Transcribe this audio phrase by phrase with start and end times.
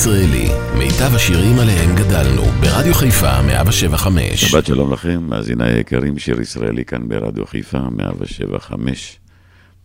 [0.00, 0.48] מאזינים לשיר ישראלי,
[0.78, 4.44] מיטב השירים עליהם גדלנו, ברדיו חיפה 175.
[4.44, 9.20] שבת שלום לכם, מאזיני היקרים, שיר ישראלי כאן ברדיו חיפה 175.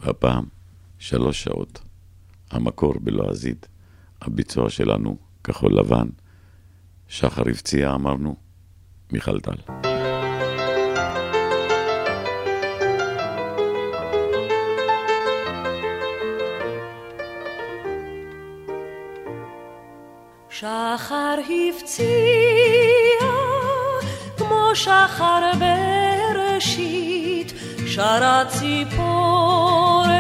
[0.01, 0.43] והפעם,
[0.99, 1.81] שלוש שעות.
[2.51, 3.67] המקור בלועזית,
[4.21, 6.07] הביצוע שלנו, כחול לבן.
[7.07, 8.35] שחר הפציע, אמרנו,
[9.11, 9.84] מיכל טל.
[20.97, 22.07] שחר הפציע
[24.37, 25.51] כמו שחר
[26.35, 27.53] בראשית,
[27.87, 30.15] שרה ציפורת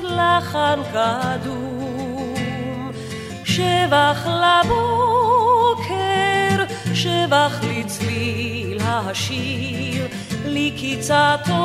[0.00, 2.34] לחן קדום.
[3.44, 5.04] שבח לבוקר,
[6.94, 10.06] שבח לצליל השיר,
[10.44, 11.64] לקיצתו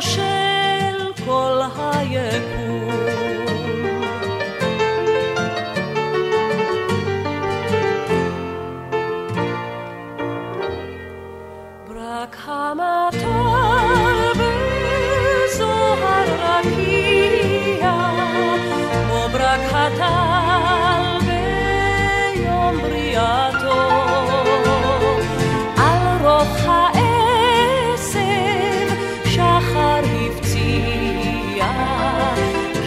[0.00, 3.49] של כל היקום.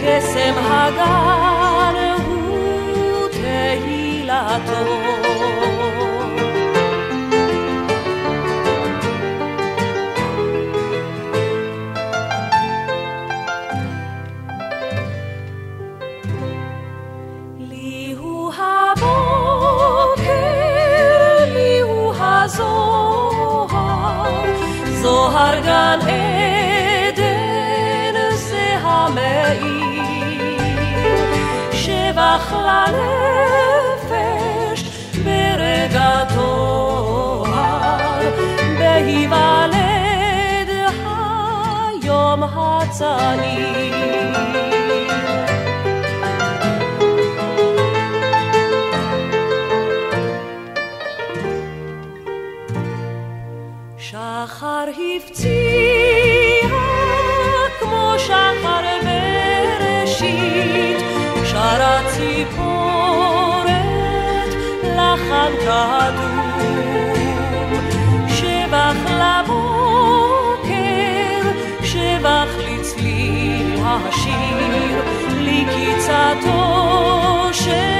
[0.04, 5.03] קסם הגן הוא תהילתו
[25.24, 27.16] זוהר גן עדן
[28.34, 30.58] זה המאיר,
[31.72, 34.00] שבח לנפש
[35.24, 38.20] ברגע טוהר,
[38.78, 40.70] בהיוולד
[41.88, 43.94] היום הצעיר.
[65.74, 66.44] קדום.
[68.28, 70.62] שבח לבוקר,
[71.82, 75.02] שבח לצליל השיר,
[75.40, 76.62] לקיצתו
[77.52, 77.93] של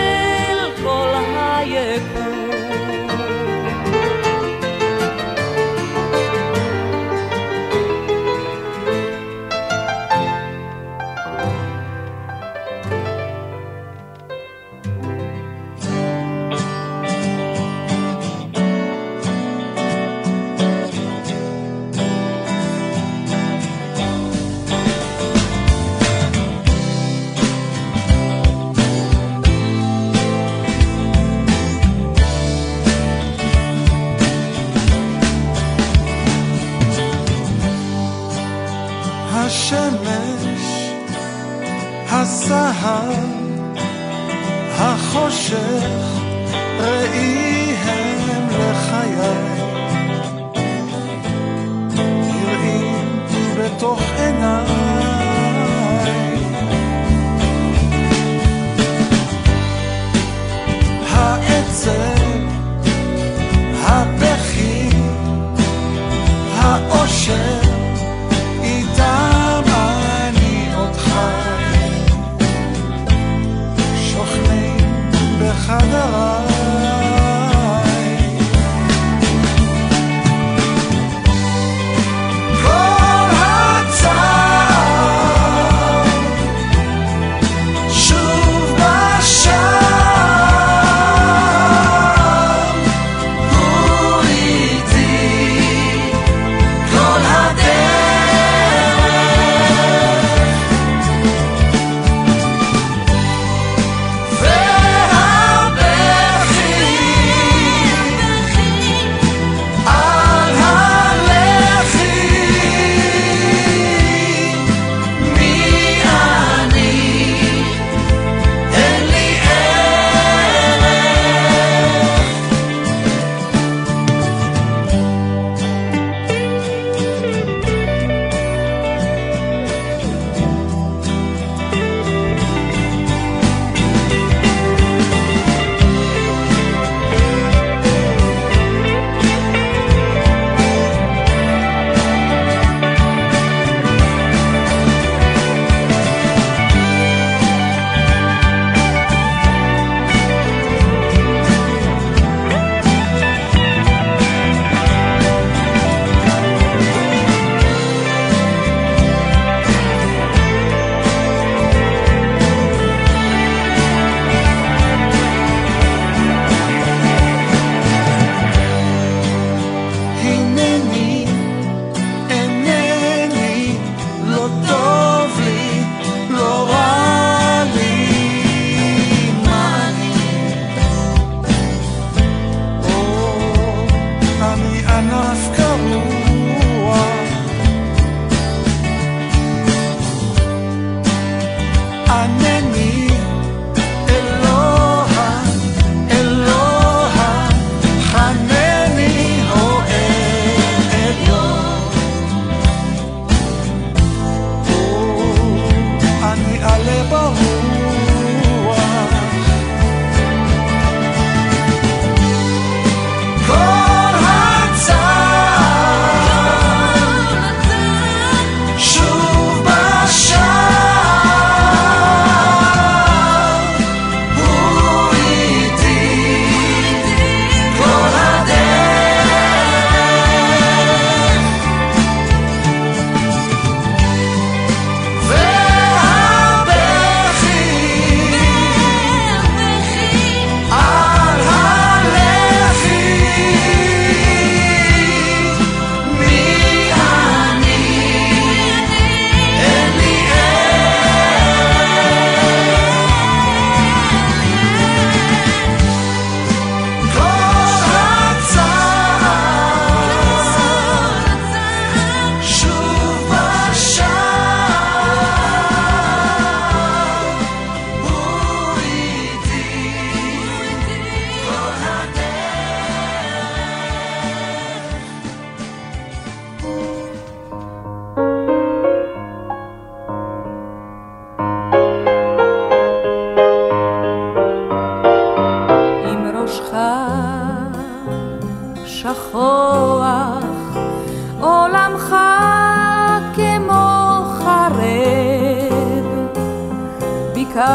[44.79, 45.57] החושך
[46.81, 47.44] ראי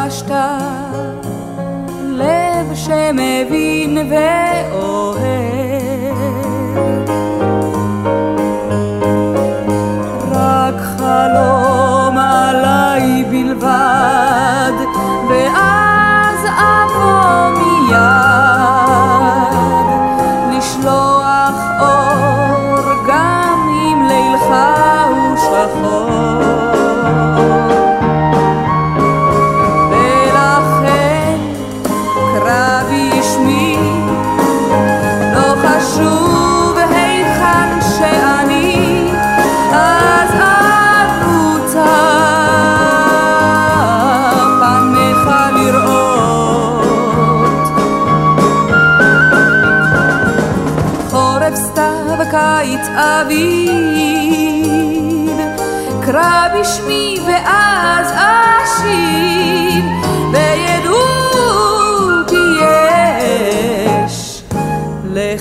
[0.04, 0.31] ביקשת
[2.04, 5.69] לב שמבין ואוהב.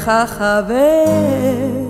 [0.08, 1.87] לך חבר.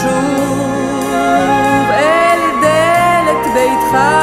[0.00, 4.19] אז אשוב אל דלת ביתך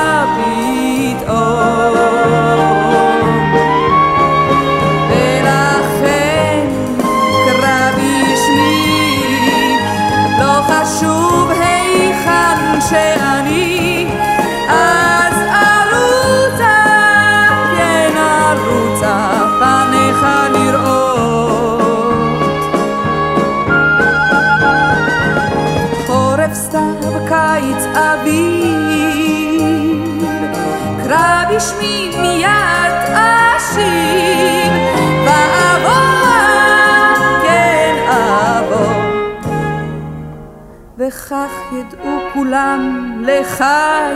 [41.28, 43.64] וכך ידעו כולם, לך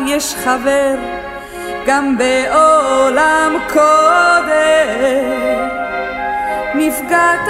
[0.08, 0.96] יש חבר,
[1.86, 4.52] גם בעולם קודם.
[6.76, 7.50] נפגעת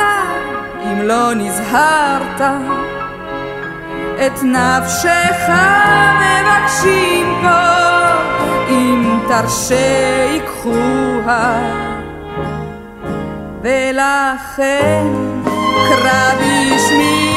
[0.83, 2.41] אם לא נזהרת,
[4.25, 5.49] את נפשך
[6.21, 7.81] מבקשים פה,
[8.69, 11.59] אם תרשה ייקחוה.
[13.61, 15.07] ולכן
[15.89, 17.30] קרא בשמי,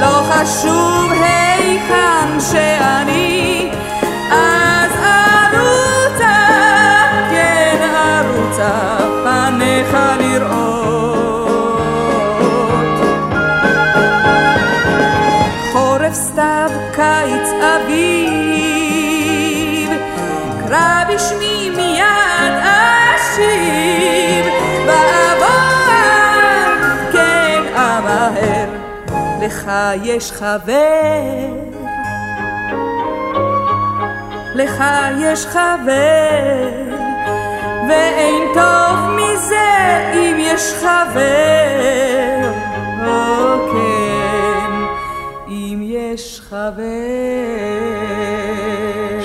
[0.00, 3.70] לא חשוב היכן שאני,
[4.30, 6.36] אז ארוצה,
[7.30, 10.27] כן ארוצה, פניך לראות.
[30.02, 31.68] יש חבר.
[34.58, 34.84] לך
[35.20, 36.70] יש חבר,
[37.88, 42.52] ואין טוב מזה אם יש חבר.
[43.06, 44.70] או כן,
[45.48, 46.82] אם יש חבר.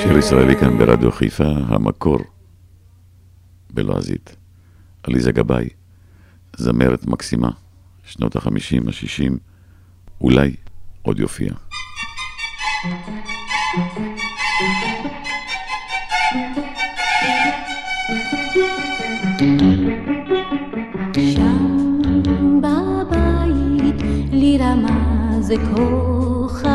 [0.01, 2.19] שיר ישראלי כאן ברדיו חיפה, המקור
[3.69, 4.36] בלועזית.
[5.03, 5.69] עליזה גבאי,
[6.55, 7.50] זמרת מקסימה,
[8.03, 9.38] שנות החמישים, השישים,
[10.24, 10.56] אולי
[11.01, 11.53] עוד יופיע.
[24.60, 26.70] רמז כוכב,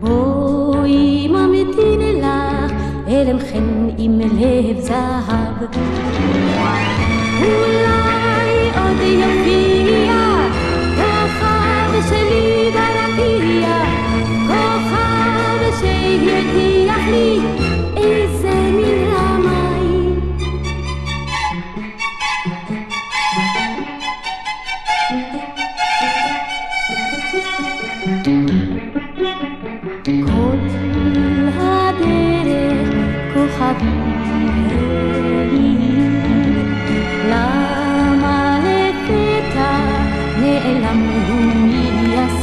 [0.00, 2.72] בואי ממתין לך
[3.08, 5.68] אלם חן עם לב זהב.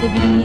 [0.05, 0.44] to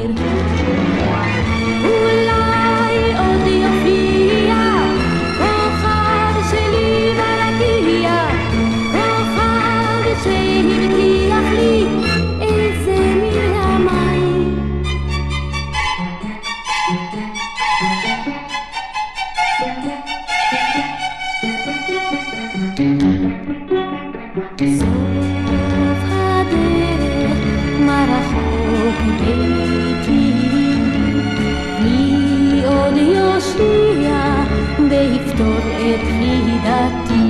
[35.41, 37.30] eternidad.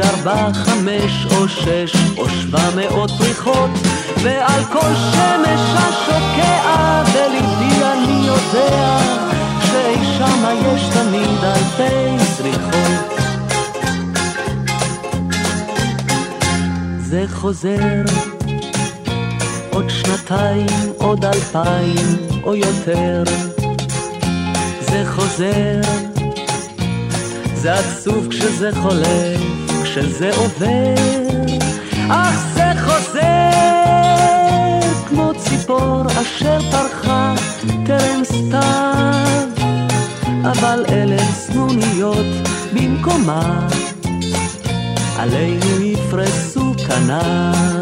[0.00, 3.70] ארבע, חמש או שש או שבע מאות פריחות.
[4.22, 8.98] ועל כל שמש השוקע בליבי אני יודע
[9.60, 13.22] שאי שמה יש תמיד אלפי זריחות.
[17.42, 18.31] חוזר,
[19.82, 23.22] עוד שנתיים, עוד אלפיים, או יותר.
[24.80, 25.80] זה חוזר,
[27.54, 29.40] זה עצוב כשזה חולף,
[29.82, 30.94] כשזה עובר,
[32.08, 33.20] אך זה חוזר,
[35.08, 37.34] כמו ציפור אשר פרחה
[37.86, 39.48] טרם סתיו,
[40.42, 42.26] אבל אלה סנוניות
[42.74, 43.68] במקומה,
[45.18, 47.81] עלינו יפרסו כנף.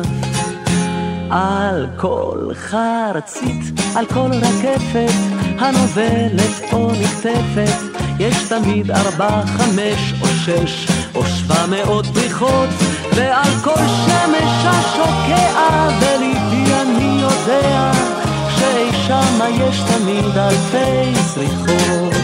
[1.30, 5.12] על כל חרצית, על כל רקפת,
[5.58, 12.68] הנובלת או נקטפת, יש תמיד ארבע, חמש או שש או שבע מאות פריחות,
[13.14, 17.92] ועל כל שמש השוקע בליבי אני יודע
[18.58, 22.19] שאי שמה יש תמיד אלפי זריחות.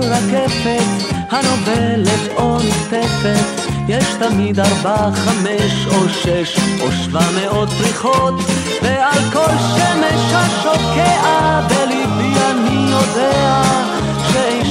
[0.00, 8.34] רקפת הנובלת או נקטפת יש תמיד ארבע, חמש או שש או שבע מאות פריחות
[8.82, 13.62] ועל כל שמש השוקע בליבי אני יודע
[14.32, 14.64] שאי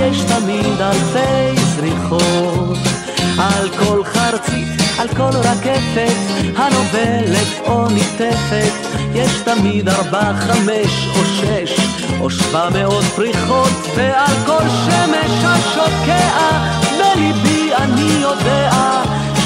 [0.00, 2.78] יש תמיד אלפי זריחות.
[3.38, 6.16] על כל חרצית, על כל רקפת
[6.56, 8.72] הנובלת או נקטפת
[9.14, 16.50] יש תמיד ארבע, חמש או שש או שבע מאות פריחות, ועל כל שמש השוקע,
[16.98, 18.70] בליבי אני יודע,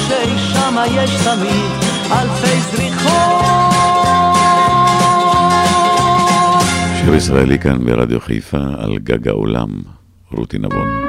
[0.07, 1.71] שאי שמה יש תמיד
[2.11, 3.45] אלפי זריחות.
[6.99, 9.69] שיר ישראלי כאן ברדיו חיפה על גג העולם,
[10.31, 11.04] רותי נבון.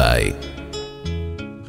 [0.00, 0.32] אזולאי.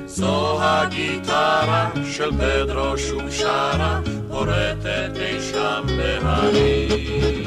[0.06, 7.46] זו הגיטרה של פדרו שוב שרה, פורטת אי שם בהרים.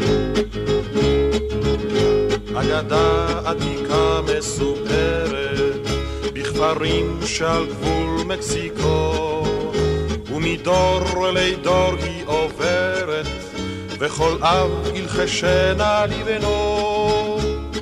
[2.55, 5.87] אגדה עתיקה מסופרת
[6.33, 9.02] בכפרים שעל גבול מקסיקו
[10.43, 13.25] ומדור לדור היא עוברת
[13.99, 17.37] וכל אב ילחשנה לבנו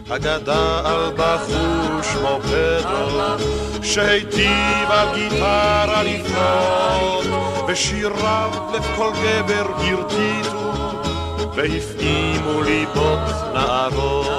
[0.09, 3.47] אגדה על בחור שמו פדרו
[3.83, 7.25] שהיטיב על גיטרה לפנות
[7.67, 10.71] ושיריו לב כל גבר הרטיטו
[11.55, 14.30] והפעימו ליבות נערות.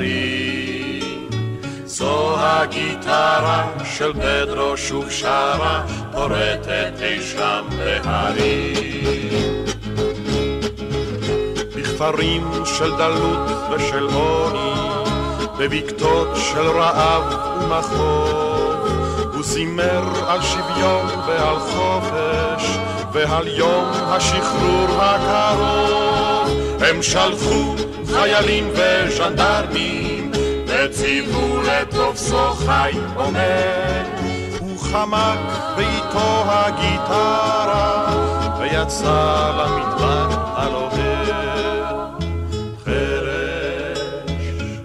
[0.00, 1.28] מיתרים.
[1.84, 9.64] זו הגיטרה של פדרו שוב שרה, פורטת אי שם בהרים.
[11.76, 14.72] בכפרים של דלות ושל עוני,
[15.58, 17.22] בבקתות של רעב
[17.62, 18.86] ומחור.
[19.32, 22.78] הוא זימר על שוויון ועל חופש
[23.12, 26.11] ועל יום השחרור הקרוב.
[26.84, 27.74] הם שלחו
[28.06, 30.30] חיילים וז'נדרמים
[30.66, 34.04] וציוו לתופסו חי עומד.
[34.58, 35.38] הוא חמק
[35.76, 38.06] ואיתו הגיטרה
[38.60, 40.92] ויצא למדבר הלוהד.
[42.84, 43.98] חרש,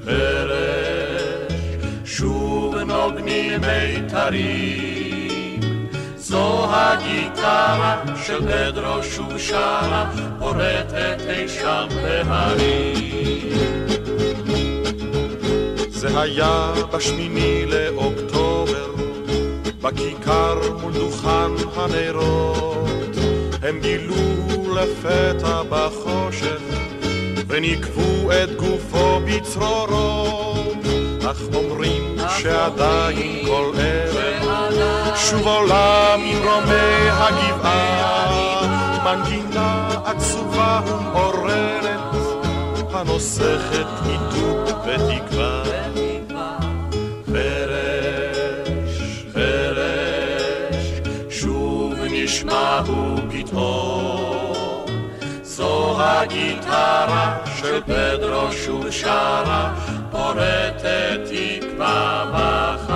[0.06, 1.54] חרש,
[2.06, 4.97] שוב נוגנים מיתרים.
[6.38, 13.58] זו הגיטרה של פדרו שוב שרה, פורטת אי שם בהרים.
[15.90, 18.92] זה היה בשמיני לאוקטובר,
[19.82, 23.16] בכיכר מול דוכן הנרות.
[23.64, 24.16] הם גילו
[24.76, 26.62] לפתע בחושך,
[27.48, 30.78] וניקבו את גופו בצרורות.
[31.32, 38.28] אך אומרים שעדיין כל ערב שוב עולה ממרומי הגבעה.
[39.06, 42.00] מנגינה עצובה ומעוררת
[42.94, 45.64] הנוסכת איתות ותקווה.
[47.28, 54.86] חרש, חרש, שוב נשמע הוא פתאום.
[55.42, 59.74] זו הגיטרה של פדרו שוב שרה
[60.12, 62.87] פורטת תקווה בחלום.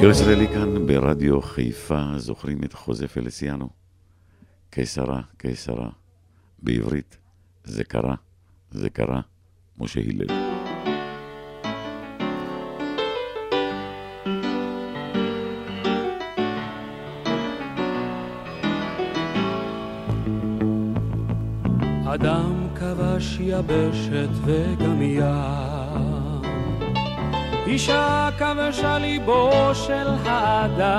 [0.00, 3.68] שיר ישראלי כאן ברדיו חיפה, זוכרים את חוזה פלסיאנו?
[4.70, 5.90] קיסרה, קיסרה.
[6.62, 7.18] בעברית,
[7.64, 8.14] זה קרה,
[8.70, 9.20] זה קרה,
[9.78, 10.26] משה הלל.
[22.14, 25.79] אדם כבש יבשת וגם ים.
[27.70, 30.90] אישה כבשה ליבו של האדם.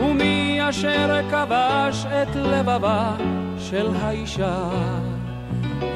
[0.00, 3.14] ומי אשר כבש את לבבה
[3.58, 4.68] של האישה,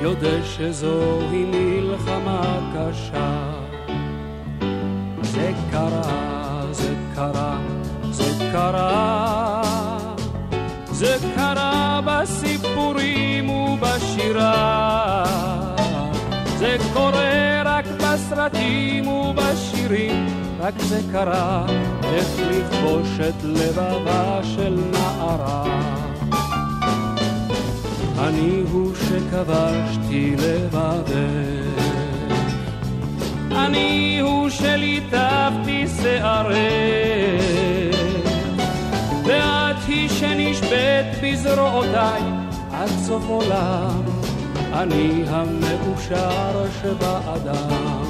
[0.02, 3.52] יודע שזוהי מלחמה קשה.
[5.22, 7.59] זה קרה, זה קרה,
[8.11, 9.62] זה קרה.
[10.96, 15.24] זה קרה בסיפורים ובשירה,
[16.59, 17.86] זה קורה רק
[18.26, 20.26] בסרטים ובשירים,
[20.60, 21.66] רק זה קרה,
[22.04, 25.64] איך לכבוש את לבבה של נערה.
[28.18, 31.12] אני הוא שכבשתי לבבך,
[33.52, 37.46] אני הוא שליטפתי שערך.
[39.24, 42.22] ואת היא שנשבית בזרועותיי
[42.72, 44.02] עד סוף עולם,
[44.72, 48.06] אני המאושר שבאדם.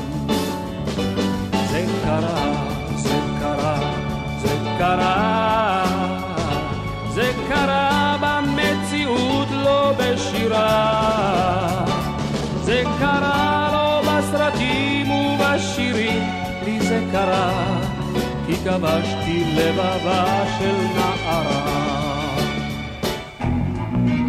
[18.77, 21.77] כבשתי לבבה של נערה.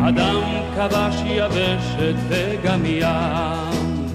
[0.09, 0.41] אדם
[0.75, 4.07] כבש יבשת וגם ים,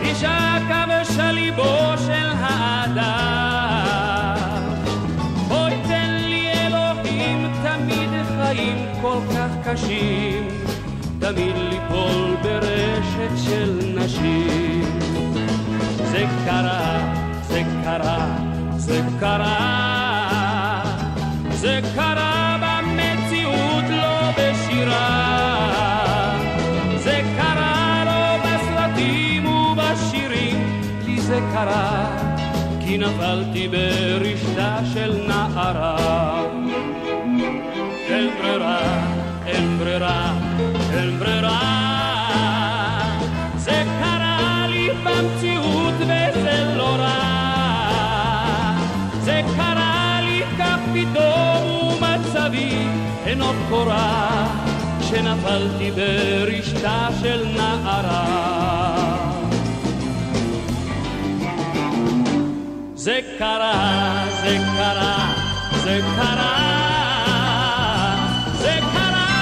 [0.00, 3.06] אישה כבשה ליבו של האדם.
[5.48, 10.48] בואי תן לי אלוהים תמיד חיים מוחלשים,
[11.18, 14.98] תמיד ליפול ברשת של נשים.
[16.10, 17.14] זה קרה,
[17.48, 18.55] זה קרה,
[18.86, 20.82] זה קרה,
[21.50, 25.08] זה קרה במציאות, לא בשירה.
[26.96, 32.06] זה קרה לא בסרטים ובשירים, לי זה קרה,
[32.80, 36.42] כי נפלתי ברשתה של נערה.
[38.08, 38.78] אין ברירה,
[39.46, 40.32] אין ברירה,
[40.92, 41.60] אין ברירה.
[43.56, 45.55] זה קרה לי במציאות
[53.26, 54.46] ומצבי אינו קורה,
[55.00, 58.26] כשנפלתי ברשתה של נערה.
[62.94, 65.32] זה קרה, זה קרה,
[65.84, 66.76] זה קרה.
[68.58, 69.36] זה קרה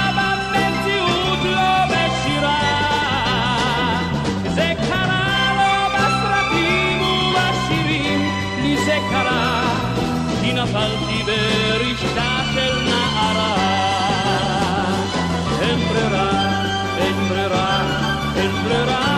[18.44, 19.04] אין ברירה.
[19.08, 19.13] זה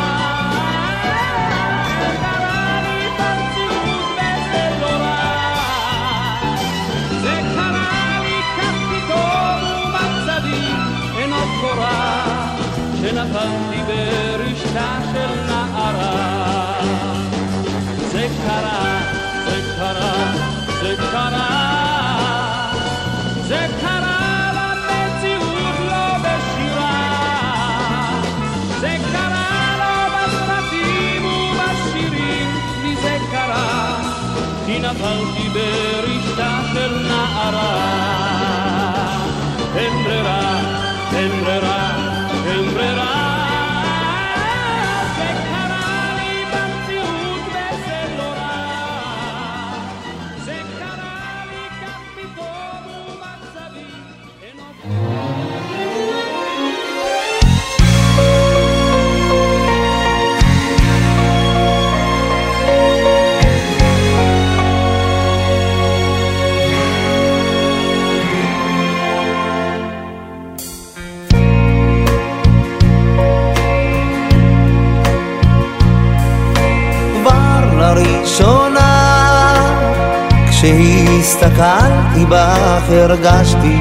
[81.26, 83.76] כשהסתכלתי בך הרגשתי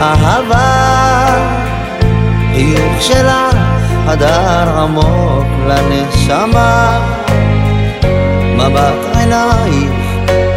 [0.00, 1.34] אהבה.
[2.54, 3.56] חיוך שלך
[4.06, 7.00] חדר עמוק לנשמה.
[8.56, 9.92] מבט עינייך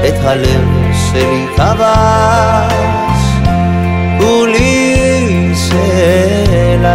[0.07, 0.67] את הלב
[1.11, 3.21] שלי כבש.
[4.19, 6.85] כולי שלך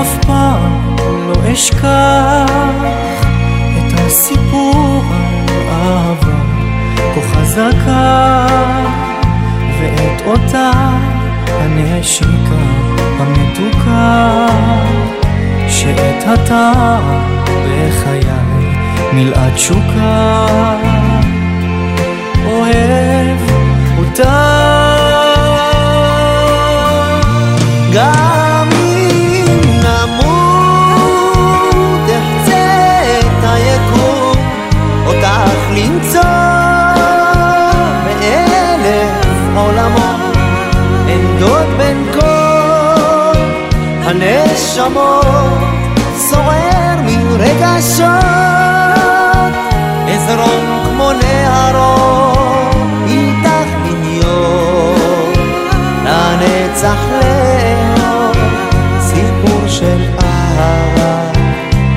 [0.00, 0.96] אף פעם
[1.28, 3.17] לא אשכח
[7.58, 8.46] חזקה
[9.80, 10.70] ואת אותה
[11.48, 12.62] הנשיקה
[13.18, 14.46] המתוקה
[15.68, 17.02] שאת הטעם
[17.48, 18.20] בחיי
[19.12, 20.46] מלאה תשוקה
[22.46, 23.38] אוהב
[23.98, 24.77] אותה
[44.78, 45.58] הנשמות
[46.30, 48.08] שורר מרגשות.
[50.08, 55.38] אזרום כמו נהרות איתך להיות
[56.04, 58.36] לנצח לאהוב
[59.00, 61.40] סיפור של אהבה.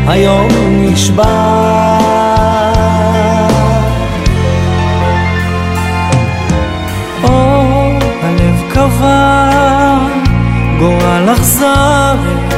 [0.08, 1.98] היום נשבע
[7.24, 7.60] או
[8.24, 9.48] הלב קבע
[10.80, 12.51] גורל אכזר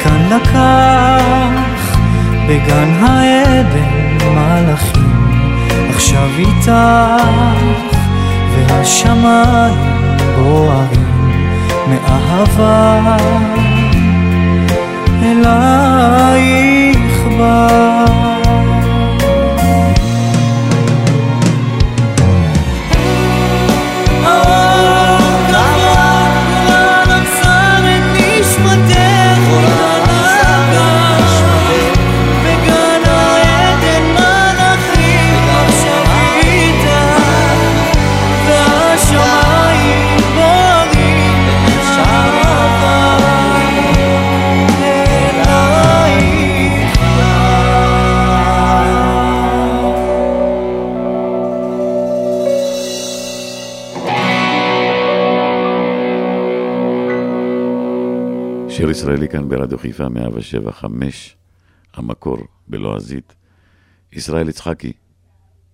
[0.00, 1.96] מכאן לקח
[2.48, 5.10] בגן העדן מלאכים
[5.88, 6.72] עכשיו איתך
[8.54, 9.78] והשמיים
[10.38, 11.10] בוערים
[11.88, 13.16] מאהבה.
[15.22, 17.79] אלייך בא
[59.00, 61.36] ישראלי כאן ברדיו חיפה 175,
[61.94, 62.38] המקור
[62.68, 63.34] בלועזית.
[64.12, 64.92] ישראל יצחקי,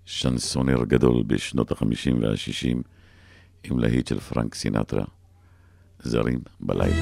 [0.05, 2.77] שנסונר גדול בשנות ה-50 וה-60,
[3.65, 5.05] עם להיט של פרנק סינטרה,
[6.03, 6.95] זרים בלילה.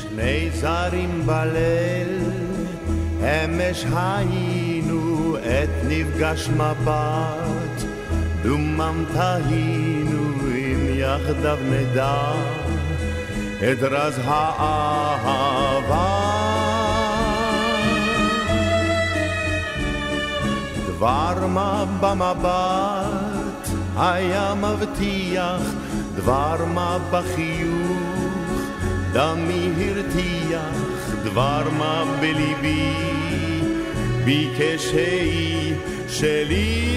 [0.00, 2.20] שני זרים בליל,
[3.20, 4.75] אמש היינו
[5.46, 7.82] את נפגש מבט,
[8.42, 12.32] דומם תהינו אם יחדיו נדע
[13.58, 15.76] את רז האהבה.
[20.86, 25.62] דבר מה במבט היה מבטיח,
[26.14, 28.62] דבר מה בחיוך,
[29.12, 33.25] דמי הרתיח, דבר מה בליבי,
[34.26, 35.74] ביקש היא
[36.08, 36.92] שלי.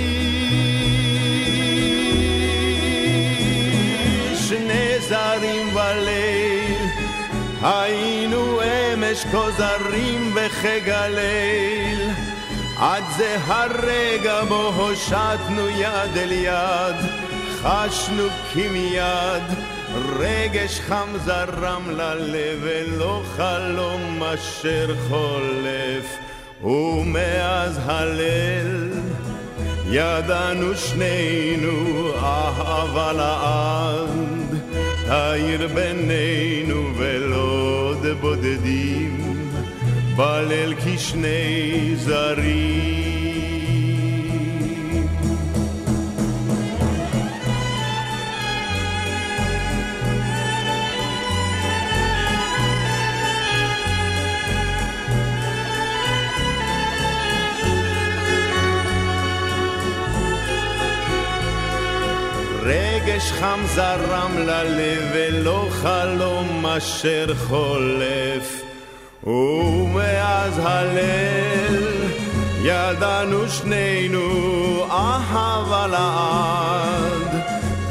[4.36, 6.86] שני זרים בליל,
[7.62, 12.10] היינו אמש כוזרים וכגליל.
[12.78, 16.96] עד זה הרגע בו הושטנו יד אל יד,
[17.62, 18.24] חשנו
[18.54, 19.44] כמיד,
[20.20, 26.29] רגש חם זרם ללב, ולא חלום אשר חולף,
[26.64, 28.92] ומאז הליל
[29.92, 34.60] ידענו שנינו אהבה לעד,
[35.06, 39.20] תאיר בינינו ולא בודדים.
[40.16, 43.09] בליל כשני זרים.
[63.40, 68.62] חם זרם ללב ולא חלום אשר חולף
[69.24, 71.84] ומאז הליל
[72.64, 77.42] ידענו שנינו אהבה לעד,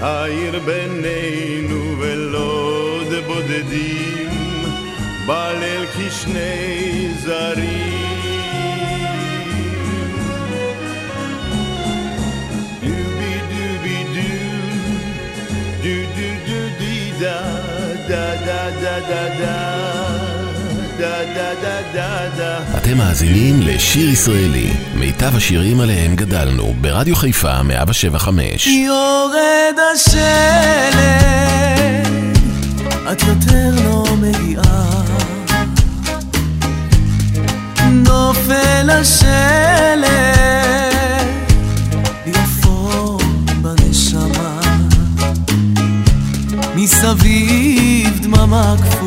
[0.01, 4.29] העיר בינינו ולא בודדים,
[5.27, 7.88] בליל כשני זרים.
[22.77, 28.67] אתם מאזינים לשיר ישראלי, מיטב השירים עליהם גדלנו, ברדיו חיפה 175.
[28.67, 30.19] יורד השלג,
[33.13, 34.91] את יותר לא מגיעה.
[37.91, 40.09] נופל השלג,
[42.27, 43.19] יפו
[43.63, 44.61] בנשמה.
[46.75, 48.98] מסביב דממה קפואה.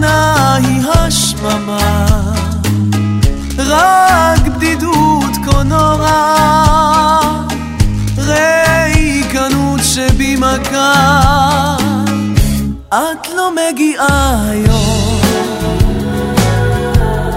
[0.00, 2.06] לבנה היא השממה,
[3.58, 7.20] רק בדידות כה נורא,
[8.18, 11.76] ריקנות שבמכה,
[12.88, 15.20] את לא מגיעה היום,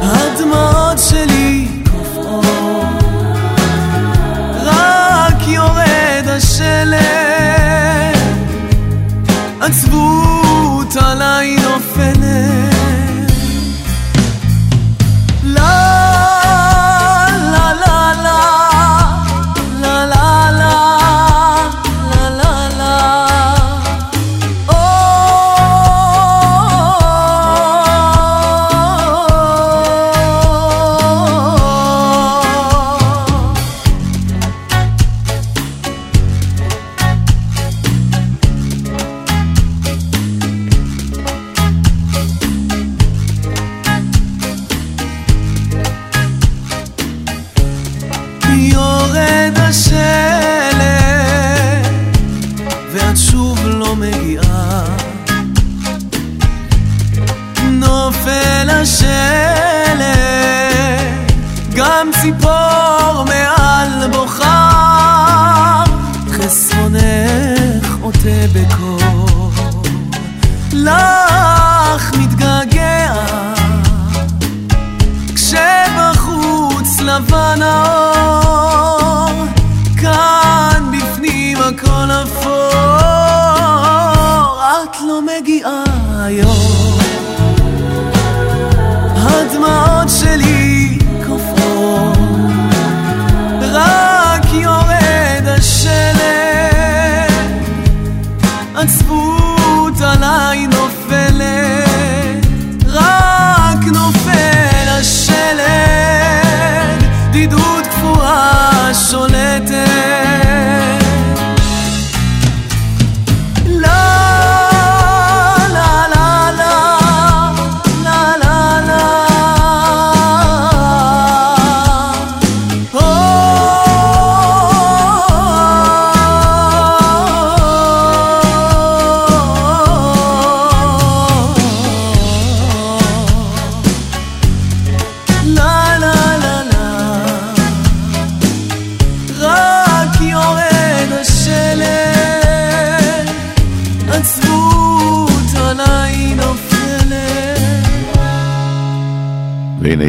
[0.01, 2.43] הדמעות שלי קופאות,
[9.61, 12.52] עצבות עליי נופלת.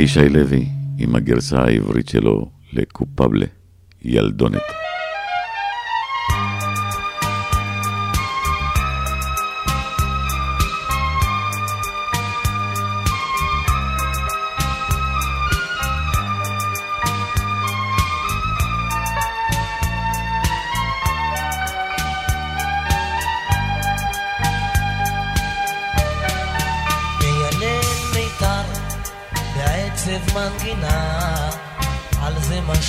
[0.04, 0.66] ישי לוי
[0.98, 3.46] עם הגרסה העברית שלו לקופבלה,
[4.02, 4.83] ילדונת.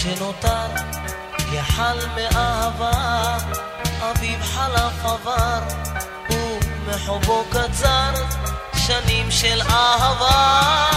[0.06, 0.68] שנותר
[1.54, 3.38] יחל מאהבה
[4.12, 5.60] אביב חלף עבר
[6.30, 8.12] ומחובו קצר
[8.78, 10.90] שנים של אהבה.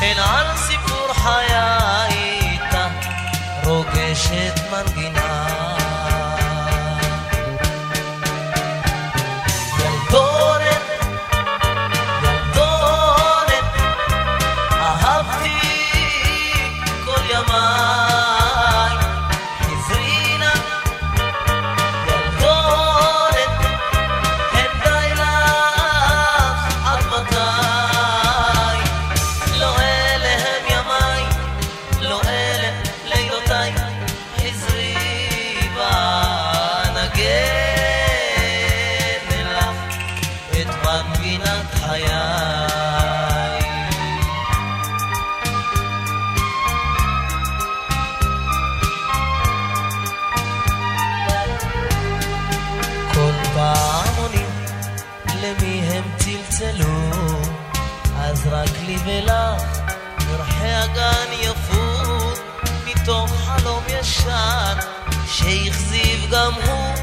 [0.00, 1.54] הן על סיפור חיי
[2.40, 2.88] איתה
[3.64, 5.83] רוגשת מנגינה
[59.04, 59.62] ולך
[60.16, 62.38] פרחי הגן יפות
[62.86, 64.76] מתוך חלום ישן
[65.26, 66.94] שהכזיב גם הוא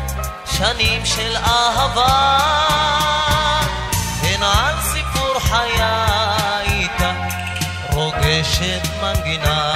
[0.46, 2.38] שנים של אהבה.
[4.22, 5.82] הן על סיפור חיי
[6.64, 7.14] איתה
[7.92, 9.71] רוגשת מנגינה.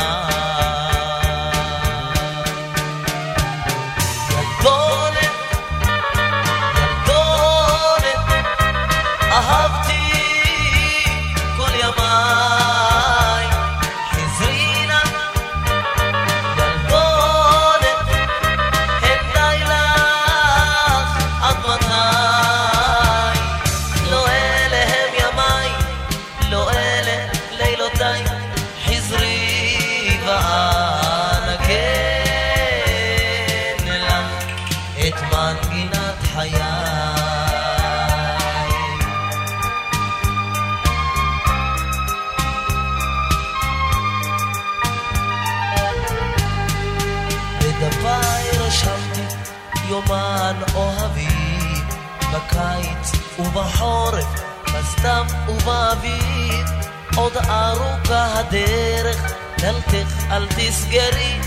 [57.15, 61.39] עוד ארוכה הדרך, דלתך אל תסגרי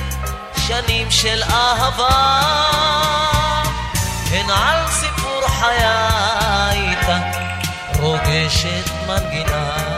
[0.57, 2.43] שנים של אהבה.
[4.31, 7.19] הן על סיפור חיי איתה
[8.01, 9.97] רוגשת מנגינה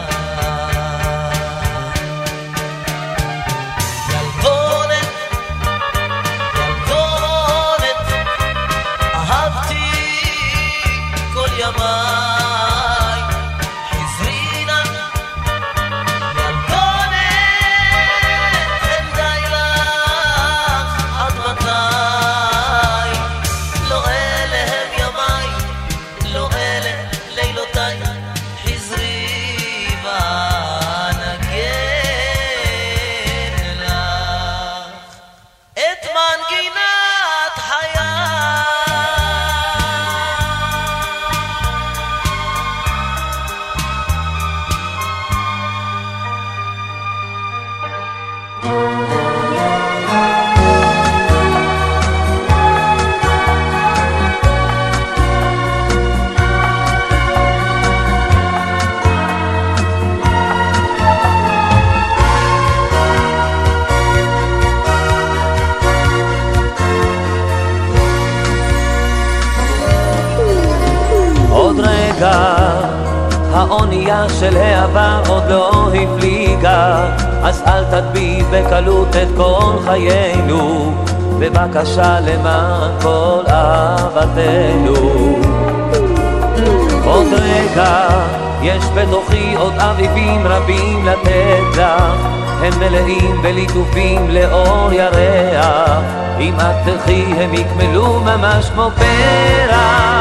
[81.81, 84.95] בבקשה למען כל אהבתנו.
[87.05, 88.09] עוד רגע
[88.62, 92.03] יש בתוכי עוד אביבים רבים לתת לך.
[92.62, 96.03] הם מלאים בליטופים לאור ירח.
[96.41, 100.20] אם את תלכי הם יקמלו ממש כמו פרח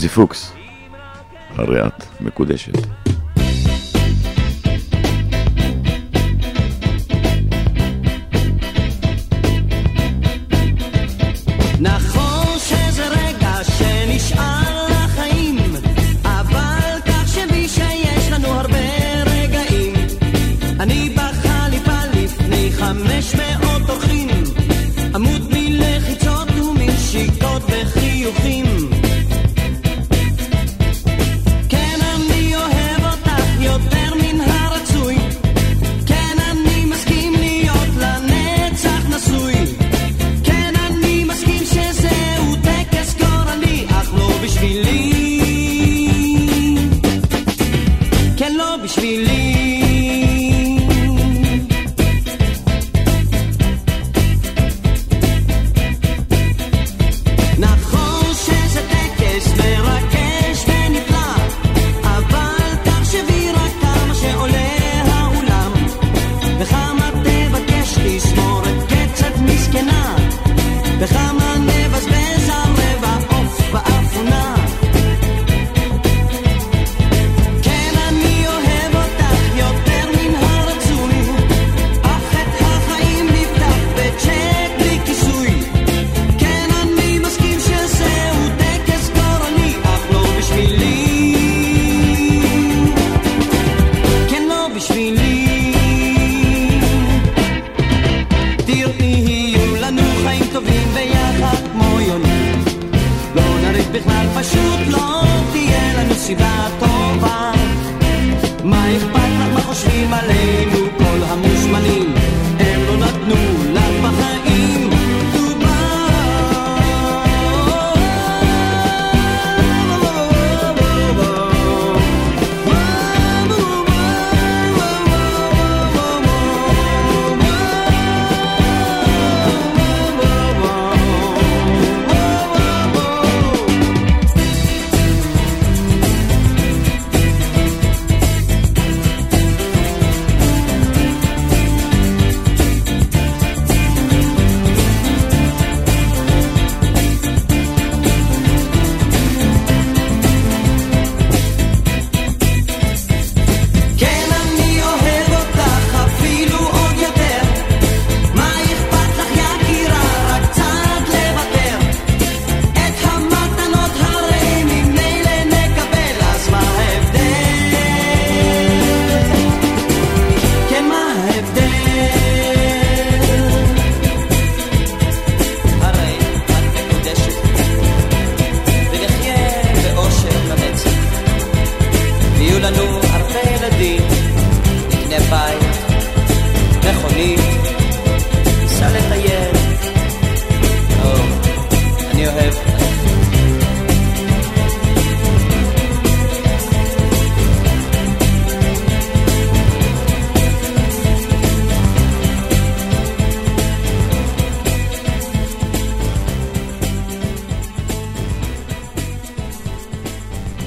[0.00, 0.52] עוזי פוקס,
[1.56, 3.09] הרי את מקודשת.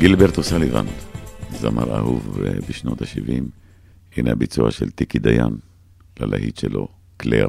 [0.03, 0.85] גילברטו סליבן,
[1.51, 3.43] זמר אהוב אה, בשנות ה-70,
[4.17, 5.55] הנה הביצוע של טיקי דיין
[6.19, 6.87] ללהיט שלו,
[7.17, 7.47] קלר.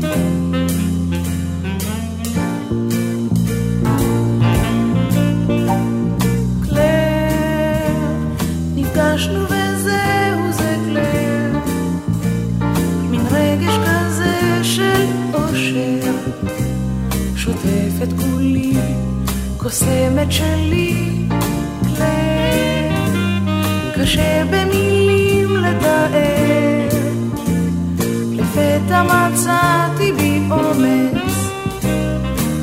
[0.00, 0.45] קלר,
[19.78, 21.12] קוסמת שלי,
[21.82, 22.94] קלר,
[23.94, 26.88] קשה במילים לתאר,
[28.32, 31.50] לפתע מצאתי בי אומץ,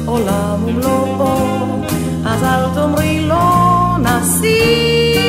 [0.05, 1.81] עולם ומלואו,
[2.25, 5.19] אז אל תאמרי לא נשיא,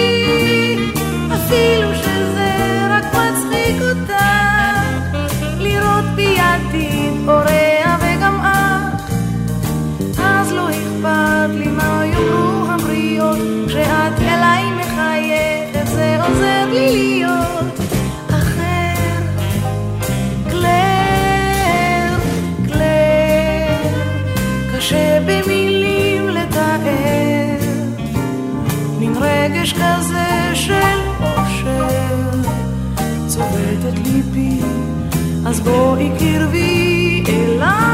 [1.34, 4.12] אפילו שזה רק מצחיק אותך,
[5.58, 7.63] לראות בי עתיד פורע
[16.28, 17.78] עוזר לי להיות
[18.30, 18.94] אחר.
[20.50, 22.16] קלר,
[22.66, 23.76] קלר,
[24.76, 27.58] קשה במילים לתאר,
[28.98, 31.86] מין רגש כזה של אושר,
[33.26, 34.60] צובט את ליבי,
[35.46, 37.93] אז בואי קרבי אליי,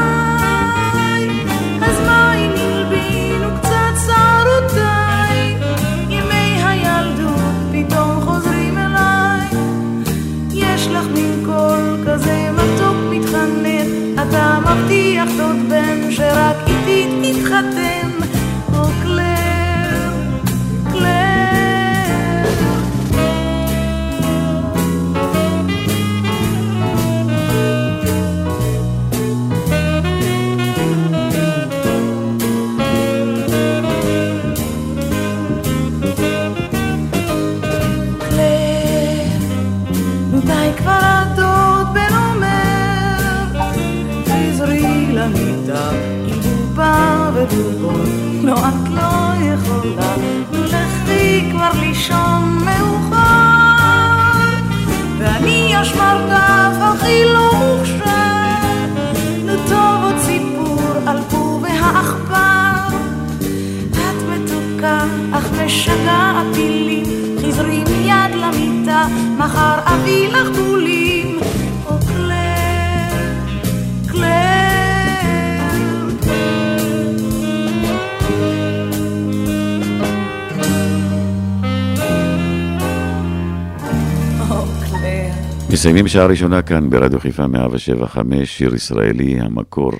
[85.81, 89.91] מסיימים שעה ראשונה כאן ברדיו חיפה 175, שיר ישראלי, המקור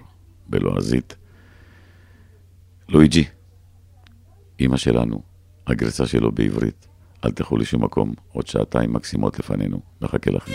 [0.47, 1.15] בלועזית.
[2.89, 3.23] לואיג'י,
[4.59, 5.21] אימא שלנו,
[5.67, 6.87] הגרסה שלו בעברית.
[7.25, 10.53] אל תלכו לשום מקום, עוד שעתיים מקסימות לפנינו, נחכה לכם.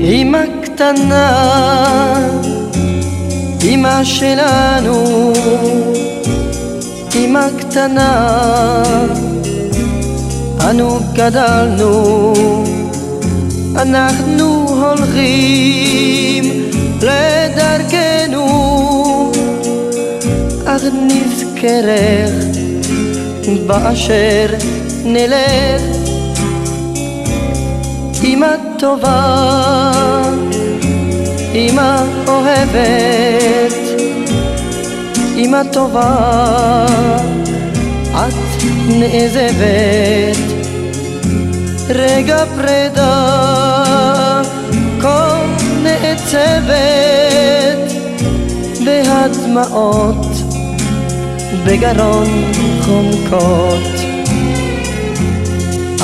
[0.00, 1.30] אמא קטנה,
[3.64, 5.32] אמא שלנו,
[7.14, 8.82] אמא קטנה,
[10.70, 12.34] אנו גדלנו,
[13.76, 16.44] אנחנו הולכים
[17.02, 18.46] לדרכנו,
[20.66, 22.32] אך נזכרך
[23.66, 24.46] באשר
[25.04, 25.82] נלך.
[28.24, 30.22] אמא טובה,
[31.54, 33.63] אמא אוהבת,
[35.36, 36.86] אמא טובה,
[38.12, 40.54] את נעזבת.
[41.88, 43.22] רגע פרידה,
[45.00, 45.42] כה
[45.82, 46.72] נעצבת,
[48.86, 50.26] והדמעות
[51.66, 54.04] בגרון חומקות.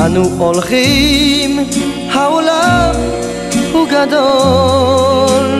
[0.06, 1.58] אנו הולכים,
[2.12, 2.94] העולם
[3.72, 5.50] הוא גדול.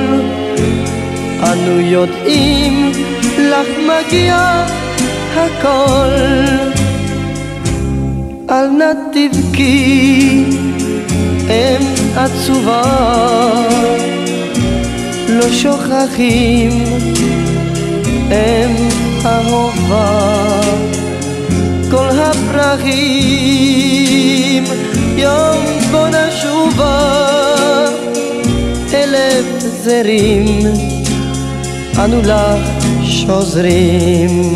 [1.43, 2.93] אנו יודעים,
[3.51, 4.65] לך מגיע
[5.35, 6.15] הכל.
[8.51, 10.45] אל נא תבכי,
[11.49, 11.85] אם
[12.17, 12.83] עצובה,
[15.29, 16.85] לא שוכחים,
[18.31, 18.89] אם
[19.25, 20.61] אהובה.
[22.75, 24.65] אחים,
[25.17, 27.87] יום בו נשובה
[28.95, 30.61] אלף זרים,
[32.05, 34.55] אנו לך שוזרים.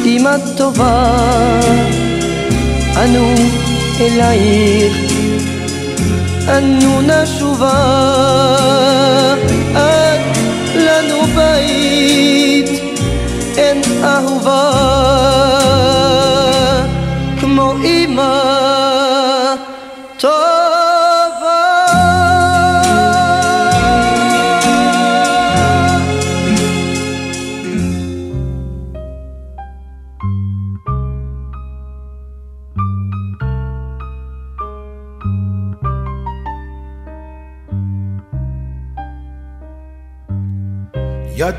[0.06, 1.12] אמא טובה,
[2.96, 3.36] אנו
[4.00, 4.94] אלייך,
[6.48, 7.78] אנו נשובה,
[14.04, 14.87] אין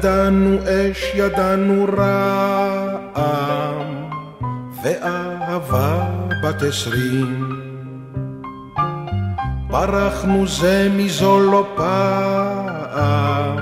[0.08, 3.82] ידענו אש, ידענו רעם,
[4.82, 6.06] ואהבה
[6.42, 7.60] בת עשרים.
[9.70, 13.56] ברחנו זה מזו לא פעם,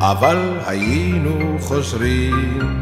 [0.00, 2.80] אבל היינו חוזרים.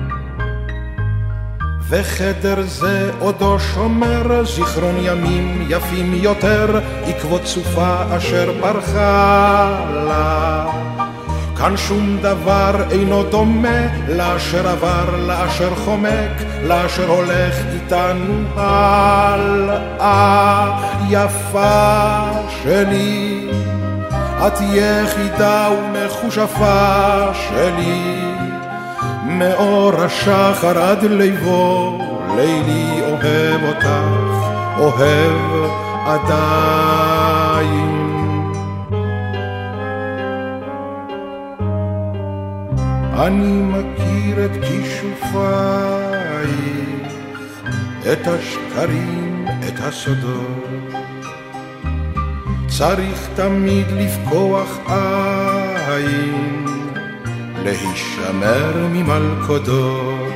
[1.88, 10.91] וחדר זה עודו שומר זיכרון ימים יפים יותר, עקבות סופה אשר ברחה לה.
[11.62, 20.02] כאן שום דבר אינו דומה לאשר עבר, לאשר חומק, לאשר הולך איתנו הלאה.
[21.08, 22.20] יפה
[22.62, 23.48] שלי,
[24.46, 28.34] את יחידה ומכושפה שלי,
[29.24, 31.98] מאור השחר עד ליבו,
[32.36, 33.88] לילי אוהב אותך,
[34.78, 35.70] אוהב
[36.06, 38.01] עדיין.
[43.14, 46.52] אני מכיר את כישופייך,
[48.12, 50.92] את השקרים, את הסודות.
[52.68, 56.66] צריך תמיד לפקוח עין,
[57.64, 60.32] להישמר ממלכודות.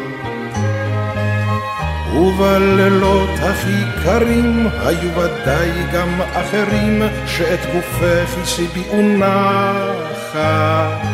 [2.17, 11.06] ובלילות הכי קרים היו ודאי גם אחרים שאת גופך הסיביאו נחת.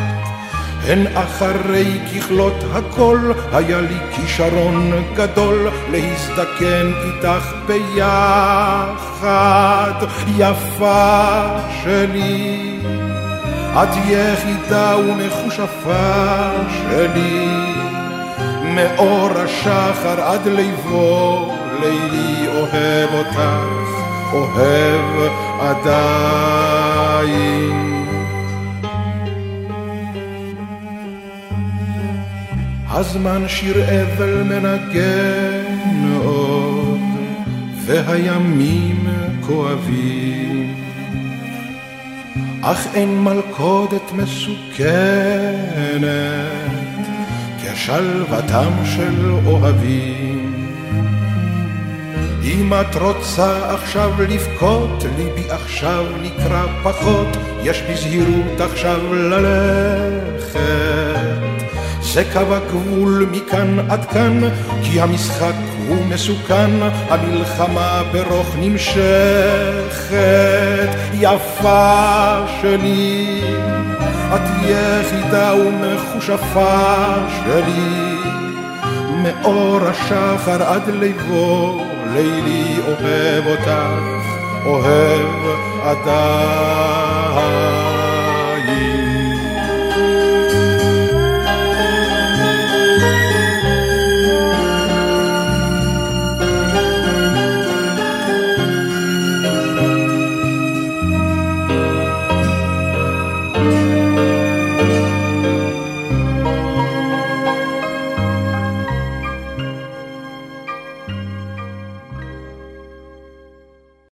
[0.87, 9.11] הן אחרי ככלות הכל, היה לי כישרון גדול להזדקן איתך ביחד,
[10.37, 11.45] יפה
[11.83, 12.79] שלי.
[13.73, 17.47] את יחידה ומכושפה שלי,
[18.63, 23.39] מאור השחר עד ליבו, לילי אוהב אותך,
[24.33, 27.13] אוהב עדיין.
[32.93, 36.99] הזמן שיר אבל מנגן עוד,
[37.85, 39.07] והימים
[39.41, 40.75] כואבים.
[42.61, 46.03] אך אין מלכודת מסוכנת
[47.63, 50.53] כשלוותם של אוהבים.
[52.43, 57.27] אם את רוצה עכשיו לבכות, ליבי עכשיו נקרא פחות,
[57.63, 60.63] יש בזהירות עכשיו ללכת.
[62.13, 64.41] זה קו הגבול מכאן עד כאן,
[64.83, 65.53] כי המשחק
[65.87, 66.71] הוא מסוכן,
[67.09, 70.13] המלחמה ברוך נמשכת.
[71.13, 73.41] יפה שלי,
[74.35, 77.05] את יחידה ומכושפה
[77.43, 78.15] שלי,
[79.23, 81.83] מאור השחר עד ליבו,
[82.13, 83.71] לילי אוהב אותך,
[84.65, 85.29] אוהב
[85.83, 86.93] עדיין.